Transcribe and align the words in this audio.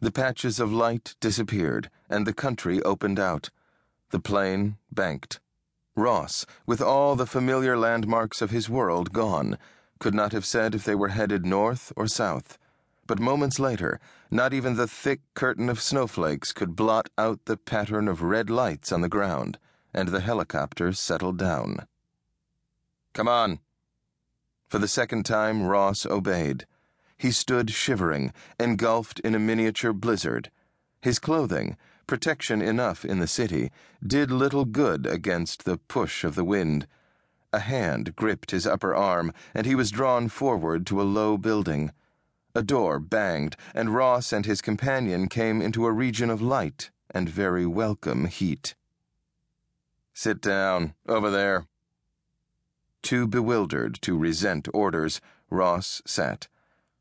The 0.00 0.10
patches 0.10 0.58
of 0.58 0.72
light 0.72 1.14
disappeared, 1.20 1.90
and 2.08 2.26
the 2.26 2.32
country 2.32 2.82
opened 2.82 3.20
out. 3.20 3.50
The 4.10 4.18
plane 4.18 4.78
banked. 4.90 5.40
Ross, 5.94 6.46
with 6.66 6.80
all 6.80 7.16
the 7.16 7.26
familiar 7.26 7.76
landmarks 7.76 8.40
of 8.40 8.50
his 8.50 8.70
world 8.70 9.12
gone, 9.12 9.58
could 9.98 10.14
not 10.14 10.32
have 10.32 10.46
said 10.46 10.74
if 10.74 10.84
they 10.84 10.94
were 10.94 11.08
headed 11.08 11.44
north 11.44 11.92
or 11.96 12.06
south. 12.06 12.58
But 13.06 13.18
moments 13.18 13.58
later, 13.58 14.00
not 14.30 14.54
even 14.54 14.76
the 14.76 14.86
thick 14.88 15.20
curtain 15.34 15.68
of 15.68 15.82
snowflakes 15.82 16.52
could 16.52 16.76
blot 16.76 17.10
out 17.18 17.44
the 17.44 17.58
pattern 17.58 18.08
of 18.08 18.22
red 18.22 18.48
lights 18.48 18.92
on 18.92 19.02
the 19.02 19.08
ground, 19.08 19.58
and 19.92 20.08
the 20.08 20.20
helicopter 20.20 20.94
settled 20.94 21.36
down. 21.36 21.86
Come 23.12 23.28
on. 23.28 23.58
For 24.68 24.78
the 24.78 24.88
second 24.88 25.26
time, 25.26 25.64
Ross 25.66 26.06
obeyed. 26.06 26.66
He 27.20 27.32
stood 27.32 27.68
shivering, 27.68 28.32
engulfed 28.58 29.20
in 29.20 29.34
a 29.34 29.38
miniature 29.38 29.92
blizzard. 29.92 30.50
His 31.02 31.18
clothing, 31.18 31.76
protection 32.06 32.62
enough 32.62 33.04
in 33.04 33.18
the 33.18 33.26
city, 33.26 33.70
did 34.02 34.30
little 34.30 34.64
good 34.64 35.04
against 35.04 35.66
the 35.66 35.76
push 35.76 36.24
of 36.24 36.34
the 36.34 36.46
wind. 36.46 36.86
A 37.52 37.58
hand 37.58 38.16
gripped 38.16 38.52
his 38.52 38.66
upper 38.66 38.94
arm, 38.94 39.34
and 39.52 39.66
he 39.66 39.74
was 39.74 39.90
drawn 39.90 40.30
forward 40.30 40.86
to 40.86 41.02
a 41.02 41.04
low 41.04 41.36
building. 41.36 41.92
A 42.54 42.62
door 42.62 42.98
banged, 42.98 43.54
and 43.74 43.94
Ross 43.94 44.32
and 44.32 44.46
his 44.46 44.62
companion 44.62 45.28
came 45.28 45.60
into 45.60 45.84
a 45.84 45.92
region 45.92 46.30
of 46.30 46.40
light 46.40 46.90
and 47.10 47.28
very 47.28 47.66
welcome 47.66 48.28
heat. 48.28 48.74
Sit 50.14 50.40
down, 50.40 50.94
over 51.06 51.30
there. 51.30 51.66
Too 53.02 53.26
bewildered 53.26 54.00
to 54.00 54.16
resent 54.16 54.68
orders, 54.72 55.20
Ross 55.50 56.00
sat. 56.06 56.48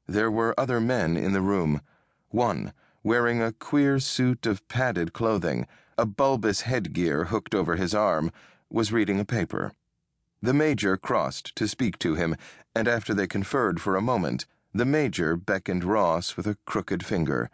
There 0.09 0.31
were 0.31 0.59
other 0.59 0.81
men 0.81 1.15
in 1.15 1.33
the 1.33 1.39
room. 1.41 1.81
One, 2.29 2.73
wearing 3.03 3.43
a 3.43 3.51
queer 3.51 3.99
suit 3.99 4.47
of 4.47 4.67
padded 4.67 5.13
clothing, 5.13 5.67
a 5.99 6.07
bulbous 6.07 6.61
headgear 6.61 7.25
hooked 7.25 7.53
over 7.53 7.75
his 7.75 7.93
arm, 7.93 8.31
was 8.71 8.91
reading 8.91 9.19
a 9.19 9.23
paper. 9.23 9.71
The 10.41 10.51
major 10.51 10.97
crossed 10.97 11.55
to 11.57 11.67
speak 11.67 11.99
to 11.99 12.15
him, 12.15 12.35
and 12.73 12.87
after 12.87 13.13
they 13.13 13.27
conferred 13.27 13.79
for 13.79 13.95
a 13.95 14.01
moment, 14.01 14.47
the 14.73 14.83
major 14.83 15.35
beckoned 15.35 15.83
Ross 15.83 16.35
with 16.35 16.47
a 16.47 16.57
crooked 16.65 17.05
finger. 17.05 17.51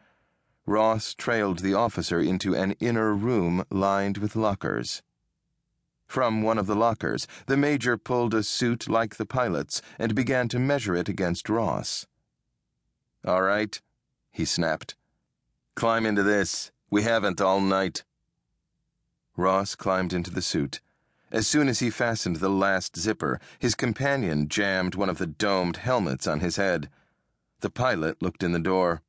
Ross 0.66 1.14
trailed 1.14 1.60
the 1.60 1.74
officer 1.74 2.22
into 2.22 2.56
an 2.56 2.72
inner 2.80 3.14
room 3.14 3.66
lined 3.70 4.20
with 4.20 4.34
lockers. 4.34 5.02
From 6.08 6.42
one 6.42 6.58
of 6.58 6.68
the 6.68 6.76
lockers, 6.78 7.28
the 7.48 7.58
major 7.58 7.98
pulled 7.98 8.34
a 8.34 8.44
suit 8.44 8.88
like 8.88 9.18
the 9.18 9.26
pilot's 9.26 9.82
and 10.00 10.16
began 10.16 10.48
to 10.48 10.58
measure 10.58 10.96
it 10.96 11.10
against 11.10 11.50
Ross. 11.50 12.08
All 13.26 13.42
right, 13.42 13.82
he 14.32 14.46
snapped. 14.46 14.96
Climb 15.76 16.06
into 16.06 16.22
this. 16.22 16.72
We 16.92 17.02
haven't 17.02 17.42
all 17.42 17.60
night. 17.60 18.04
Ross 19.36 19.76
climbed 19.76 20.14
into 20.14 20.30
the 20.30 20.44
suit. 20.44 20.80
As 21.32 21.48
soon 21.48 21.68
as 21.68 21.80
he 21.80 21.90
fastened 21.90 22.38
the 22.38 22.50
last 22.50 22.98
zipper, 22.98 23.42
his 23.58 23.74
companion 23.74 24.48
jammed 24.48 24.94
one 24.94 25.10
of 25.10 25.18
the 25.18 25.26
domed 25.26 25.78
helmets 25.78 26.28
on 26.28 26.40
his 26.40 26.58
head. 26.58 26.90
The 27.62 27.72
pilot 27.72 28.22
looked 28.22 28.44
in 28.44 28.52
the 28.52 28.60
door. 28.60 29.02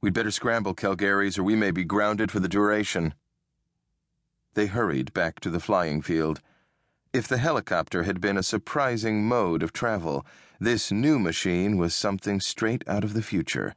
We'd 0.00 0.14
better 0.14 0.30
scramble, 0.30 0.74
Kelgarries, 0.74 1.38
or 1.38 1.42
we 1.42 1.56
may 1.56 1.72
be 1.72 1.84
grounded 1.84 2.30
for 2.30 2.38
the 2.38 2.48
duration. 2.48 3.14
They 4.54 4.66
hurried 4.66 5.12
back 5.12 5.40
to 5.40 5.50
the 5.50 5.60
flying 5.60 6.00
field. 6.00 6.40
If 7.14 7.28
the 7.28 7.38
helicopter 7.38 8.02
had 8.02 8.20
been 8.20 8.36
a 8.36 8.42
surprising 8.42 9.24
mode 9.24 9.62
of 9.62 9.72
travel, 9.72 10.26
this 10.58 10.90
new 10.90 11.20
machine 11.20 11.76
was 11.76 11.94
something 11.94 12.40
straight 12.40 12.82
out 12.88 13.04
of 13.04 13.14
the 13.14 13.22
future. 13.22 13.76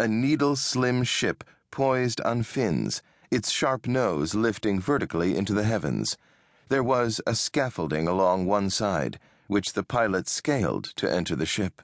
A 0.00 0.08
needle 0.08 0.56
slim 0.56 1.04
ship 1.04 1.44
poised 1.70 2.20
on 2.22 2.42
fins, 2.42 3.00
its 3.30 3.52
sharp 3.52 3.86
nose 3.86 4.34
lifting 4.34 4.80
vertically 4.80 5.36
into 5.36 5.54
the 5.54 5.62
heavens. 5.62 6.18
There 6.70 6.82
was 6.82 7.20
a 7.24 7.36
scaffolding 7.36 8.08
along 8.08 8.46
one 8.46 8.68
side, 8.68 9.20
which 9.46 9.74
the 9.74 9.84
pilot 9.84 10.26
scaled 10.26 10.86
to 10.96 11.08
enter 11.08 11.36
the 11.36 11.46
ship. 11.46 11.82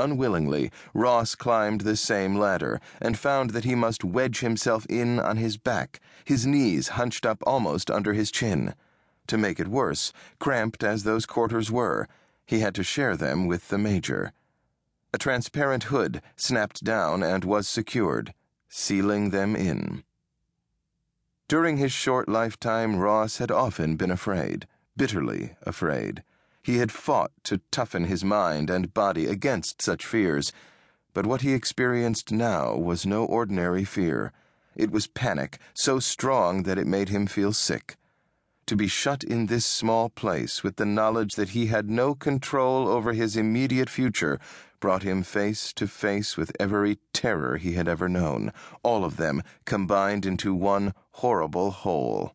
Unwillingly, 0.00 0.72
Ross 0.94 1.36
climbed 1.36 1.82
the 1.82 1.94
same 1.94 2.34
ladder 2.36 2.80
and 3.00 3.16
found 3.16 3.50
that 3.50 3.64
he 3.64 3.76
must 3.76 4.02
wedge 4.02 4.40
himself 4.40 4.84
in 4.86 5.20
on 5.20 5.36
his 5.36 5.56
back, 5.56 6.00
his 6.24 6.44
knees 6.44 6.88
hunched 6.98 7.24
up 7.24 7.38
almost 7.46 7.88
under 7.88 8.14
his 8.14 8.32
chin. 8.32 8.74
To 9.26 9.38
make 9.38 9.58
it 9.58 9.68
worse, 9.68 10.12
cramped 10.38 10.84
as 10.84 11.02
those 11.02 11.26
quarters 11.26 11.70
were, 11.70 12.06
he 12.46 12.60
had 12.60 12.74
to 12.76 12.84
share 12.84 13.16
them 13.16 13.46
with 13.46 13.68
the 13.68 13.78
major. 13.78 14.32
A 15.12 15.18
transparent 15.18 15.84
hood 15.84 16.22
snapped 16.36 16.84
down 16.84 17.22
and 17.22 17.44
was 17.44 17.68
secured, 17.68 18.34
sealing 18.68 19.30
them 19.30 19.56
in. 19.56 20.04
During 21.48 21.76
his 21.76 21.92
short 21.92 22.28
lifetime, 22.28 22.96
Ross 22.96 23.38
had 23.38 23.50
often 23.50 23.96
been 23.96 24.10
afraid, 24.10 24.66
bitterly 24.96 25.56
afraid. 25.62 26.22
He 26.62 26.78
had 26.78 26.90
fought 26.90 27.30
to 27.44 27.60
toughen 27.70 28.04
his 28.04 28.24
mind 28.24 28.68
and 28.68 28.92
body 28.92 29.26
against 29.26 29.80
such 29.80 30.04
fears, 30.04 30.52
but 31.14 31.24
what 31.24 31.42
he 31.42 31.52
experienced 31.52 32.32
now 32.32 32.74
was 32.74 33.06
no 33.06 33.24
ordinary 33.24 33.84
fear. 33.84 34.32
It 34.74 34.90
was 34.90 35.06
panic, 35.06 35.58
so 35.72 36.00
strong 36.00 36.64
that 36.64 36.78
it 36.78 36.86
made 36.86 37.08
him 37.08 37.26
feel 37.26 37.52
sick. 37.52 37.96
To 38.66 38.74
be 38.74 38.88
shut 38.88 39.22
in 39.22 39.46
this 39.46 39.64
small 39.64 40.08
place 40.08 40.64
with 40.64 40.74
the 40.74 40.84
knowledge 40.84 41.36
that 41.36 41.50
he 41.50 41.66
had 41.66 41.88
no 41.88 42.16
control 42.16 42.88
over 42.88 43.12
his 43.12 43.36
immediate 43.36 43.88
future 43.88 44.40
brought 44.80 45.04
him 45.04 45.22
face 45.22 45.72
to 45.74 45.86
face 45.86 46.36
with 46.36 46.50
every 46.58 46.98
terror 47.12 47.58
he 47.58 47.74
had 47.74 47.86
ever 47.86 48.08
known, 48.08 48.52
all 48.82 49.04
of 49.04 49.16
them 49.18 49.42
combined 49.64 50.26
into 50.26 50.52
one 50.52 50.94
horrible 51.12 51.70
whole. 51.70 52.34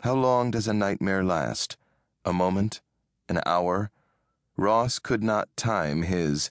How 0.00 0.14
long 0.14 0.50
does 0.50 0.66
a 0.66 0.74
nightmare 0.74 1.22
last? 1.22 1.76
A 2.24 2.32
moment? 2.32 2.80
an 3.28 3.40
hour. 3.46 3.90
Ross 4.56 4.98
could 4.98 5.22
not 5.22 5.54
time 5.56 6.02
his. 6.02 6.50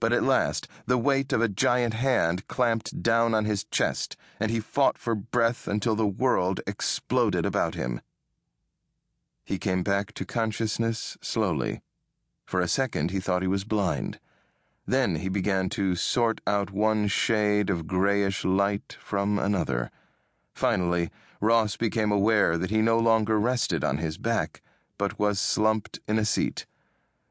But 0.00 0.12
at 0.12 0.22
last, 0.22 0.68
the 0.86 0.98
weight 0.98 1.32
of 1.32 1.40
a 1.40 1.48
giant 1.48 1.94
hand 1.94 2.46
clamped 2.48 3.02
down 3.02 3.34
on 3.34 3.44
his 3.44 3.64
chest, 3.64 4.16
and 4.38 4.50
he 4.50 4.60
fought 4.60 4.98
for 4.98 5.14
breath 5.14 5.66
until 5.66 5.94
the 5.94 6.06
world 6.06 6.60
exploded 6.66 7.46
about 7.46 7.74
him. 7.74 8.00
He 9.44 9.58
came 9.58 9.82
back 9.82 10.12
to 10.14 10.24
consciousness 10.24 11.16
slowly. 11.20 11.82
For 12.44 12.60
a 12.60 12.68
second, 12.68 13.10
he 13.10 13.20
thought 13.20 13.42
he 13.42 13.48
was 13.48 13.64
blind. 13.64 14.18
Then 14.86 15.16
he 15.16 15.28
began 15.28 15.68
to 15.70 15.94
sort 15.96 16.40
out 16.46 16.70
one 16.70 17.06
shade 17.06 17.70
of 17.70 17.86
grayish 17.86 18.44
light 18.44 18.96
from 19.00 19.38
another. 19.38 19.90
Finally, 20.54 21.10
Ross 21.40 21.76
became 21.76 22.12
aware 22.12 22.58
that 22.58 22.70
he 22.70 22.82
no 22.82 22.98
longer 22.98 23.38
rested 23.40 23.82
on 23.82 23.98
his 23.98 24.18
back 24.18 24.62
but 24.98 25.18
was 25.18 25.40
slumped 25.40 25.98
in 26.06 26.18
a 26.18 26.24
seat. 26.24 26.66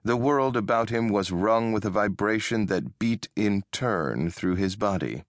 The 0.05 0.17
world 0.17 0.57
about 0.57 0.89
him 0.89 1.07
was 1.07 1.31
wrung 1.31 1.71
with 1.71 1.85
a 1.85 1.89
vibration 1.89 2.65
that 2.65 2.99
beat 2.99 3.29
in 3.35 3.63
turn 3.71 4.29
through 4.29 4.55
his 4.55 4.75
body. 4.75 5.23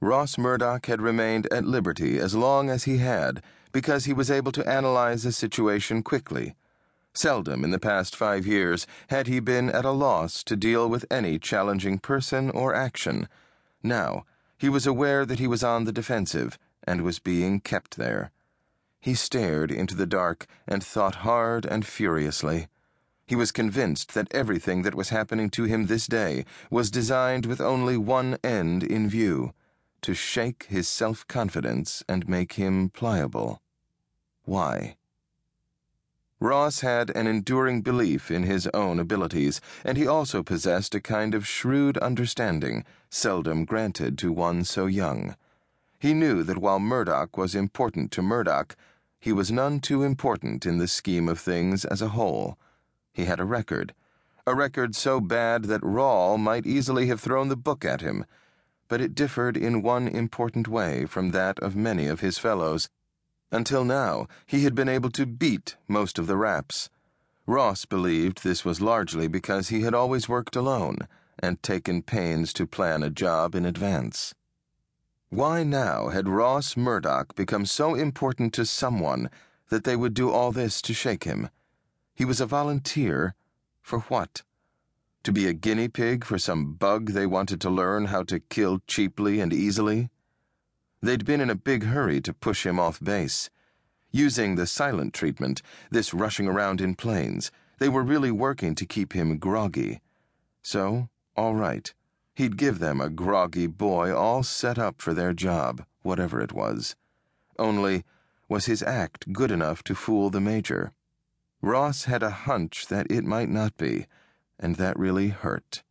Ross 0.00 0.38
Murdock 0.38 0.86
had 0.86 1.02
remained 1.02 1.46
at 1.52 1.64
liberty 1.64 2.18
as 2.18 2.34
long 2.34 2.70
as 2.70 2.84
he 2.84 2.98
had 2.98 3.42
because 3.72 4.06
he 4.06 4.12
was 4.14 4.30
able 4.30 4.52
to 4.52 4.66
analyze 4.68 5.26
a 5.26 5.32
situation 5.32 6.02
quickly. 6.02 6.54
Seldom 7.12 7.64
in 7.64 7.70
the 7.70 7.78
past 7.78 8.14
five 8.16 8.46
years 8.46 8.86
had 9.08 9.26
he 9.26 9.40
been 9.40 9.70
at 9.70 9.84
a 9.84 9.90
loss 9.90 10.44
to 10.44 10.56
deal 10.56 10.88
with 10.88 11.04
any 11.10 11.38
challenging 11.38 11.98
person 11.98 12.50
or 12.50 12.74
action. 12.74 13.28
Now, 13.82 14.24
he 14.58 14.68
was 14.68 14.86
aware 14.86 15.26
that 15.26 15.38
he 15.38 15.46
was 15.46 15.62
on 15.62 15.84
the 15.84 15.92
defensive 15.92 16.58
and 16.84 17.02
was 17.02 17.18
being 17.18 17.60
kept 17.60 17.96
there. 17.96 18.30
He 19.00 19.14
stared 19.14 19.70
into 19.70 19.94
the 19.94 20.06
dark 20.06 20.46
and 20.66 20.82
thought 20.82 21.16
hard 21.16 21.66
and 21.66 21.86
furiously. 21.86 22.68
He 23.26 23.34
was 23.34 23.50
convinced 23.50 24.14
that 24.14 24.32
everything 24.32 24.82
that 24.82 24.94
was 24.94 25.08
happening 25.08 25.50
to 25.50 25.64
him 25.64 25.86
this 25.86 26.06
day 26.06 26.44
was 26.70 26.90
designed 26.90 27.44
with 27.44 27.60
only 27.60 27.96
one 27.96 28.38
end 28.44 28.84
in 28.84 29.08
view 29.08 29.52
to 30.02 30.14
shake 30.14 30.66
his 30.68 30.86
self 30.86 31.26
confidence 31.26 32.04
and 32.08 32.28
make 32.28 32.52
him 32.52 32.90
pliable. 32.90 33.60
Why? 34.44 34.96
Ross 36.38 36.80
had 36.80 37.10
an 37.16 37.26
enduring 37.26 37.82
belief 37.82 38.30
in 38.30 38.44
his 38.44 38.68
own 38.68 39.00
abilities, 39.00 39.60
and 39.84 39.96
he 39.96 40.06
also 40.06 40.42
possessed 40.44 40.94
a 40.94 41.00
kind 41.00 41.34
of 41.34 41.48
shrewd 41.48 41.98
understanding, 41.98 42.84
seldom 43.10 43.64
granted 43.64 44.18
to 44.18 44.30
one 44.30 44.62
so 44.62 44.86
young. 44.86 45.34
He 45.98 46.14
knew 46.14 46.44
that 46.44 46.58
while 46.58 46.78
Murdock 46.78 47.36
was 47.36 47.54
important 47.56 48.12
to 48.12 48.22
Murdock, 48.22 48.76
he 49.18 49.32
was 49.32 49.50
none 49.50 49.80
too 49.80 50.02
important 50.04 50.66
in 50.66 50.78
the 50.78 50.86
scheme 50.86 51.28
of 51.28 51.40
things 51.40 51.84
as 51.86 52.00
a 52.00 52.10
whole. 52.10 52.58
He 53.16 53.24
had 53.24 53.40
a 53.40 53.46
record, 53.46 53.94
a 54.46 54.54
record 54.54 54.94
so 54.94 55.22
bad 55.22 55.64
that 55.64 55.80
Rawl 55.80 56.38
might 56.38 56.66
easily 56.66 57.06
have 57.06 57.18
thrown 57.18 57.48
the 57.48 57.56
book 57.56 57.82
at 57.82 58.02
him, 58.02 58.26
but 58.88 59.00
it 59.00 59.14
differed 59.14 59.56
in 59.56 59.80
one 59.80 60.06
important 60.06 60.68
way 60.68 61.06
from 61.06 61.30
that 61.30 61.58
of 61.60 61.74
many 61.74 62.08
of 62.08 62.20
his 62.20 62.36
fellows. 62.36 62.90
Until 63.50 63.86
now, 63.86 64.26
he 64.46 64.64
had 64.64 64.74
been 64.74 64.90
able 64.90 65.08
to 65.12 65.24
beat 65.24 65.76
most 65.88 66.18
of 66.18 66.26
the 66.26 66.36
raps. 66.36 66.90
Ross 67.46 67.86
believed 67.86 68.42
this 68.42 68.66
was 68.66 68.82
largely 68.82 69.28
because 69.28 69.68
he 69.68 69.80
had 69.80 69.94
always 69.94 70.28
worked 70.28 70.54
alone, 70.54 71.08
and 71.38 71.62
taken 71.62 72.02
pains 72.02 72.52
to 72.52 72.66
plan 72.66 73.02
a 73.02 73.08
job 73.08 73.54
in 73.54 73.64
advance. 73.64 74.34
Why 75.30 75.62
now 75.62 76.10
had 76.10 76.28
Ross 76.28 76.76
Murdock 76.76 77.34
become 77.34 77.64
so 77.64 77.94
important 77.94 78.52
to 78.52 78.66
someone 78.66 79.30
that 79.70 79.84
they 79.84 79.96
would 79.96 80.12
do 80.12 80.30
all 80.30 80.52
this 80.52 80.82
to 80.82 80.92
shake 80.92 81.24
him? 81.24 81.48
He 82.16 82.24
was 82.24 82.40
a 82.40 82.46
volunteer. 82.46 83.34
For 83.82 84.00
what? 84.00 84.42
To 85.24 85.32
be 85.32 85.46
a 85.46 85.52
guinea 85.52 85.88
pig 85.88 86.24
for 86.24 86.38
some 86.38 86.72
bug 86.72 87.10
they 87.10 87.26
wanted 87.26 87.60
to 87.60 87.70
learn 87.70 88.06
how 88.06 88.22
to 88.24 88.40
kill 88.40 88.80
cheaply 88.86 89.38
and 89.38 89.52
easily? 89.52 90.08
They'd 91.02 91.26
been 91.26 91.42
in 91.42 91.50
a 91.50 91.54
big 91.54 91.84
hurry 91.84 92.22
to 92.22 92.32
push 92.32 92.64
him 92.64 92.80
off 92.80 93.00
base. 93.00 93.50
Using 94.10 94.54
the 94.54 94.66
silent 94.66 95.12
treatment, 95.12 95.60
this 95.90 96.14
rushing 96.14 96.48
around 96.48 96.80
in 96.80 96.94
planes, 96.94 97.50
they 97.78 97.90
were 97.90 98.02
really 98.02 98.30
working 98.30 98.74
to 98.76 98.86
keep 98.86 99.12
him 99.12 99.36
groggy. 99.36 100.00
So, 100.62 101.10
all 101.36 101.54
right. 101.54 101.92
He'd 102.34 102.56
give 102.56 102.78
them 102.78 102.98
a 102.98 103.10
groggy 103.10 103.66
boy 103.66 104.14
all 104.14 104.42
set 104.42 104.78
up 104.78 105.02
for 105.02 105.12
their 105.12 105.34
job, 105.34 105.84
whatever 106.00 106.40
it 106.40 106.52
was. 106.52 106.96
Only, 107.58 108.04
was 108.48 108.64
his 108.64 108.82
act 108.82 109.34
good 109.34 109.50
enough 109.50 109.82
to 109.84 109.94
fool 109.94 110.30
the 110.30 110.40
Major? 110.40 110.92
Ross 111.62 112.04
had 112.04 112.22
a 112.22 112.30
hunch 112.30 112.86
that 112.88 113.06
it 113.10 113.24
might 113.24 113.48
not 113.48 113.76
be, 113.76 114.06
and 114.58 114.76
that 114.76 114.98
really 114.98 115.28
hurt. 115.28 115.82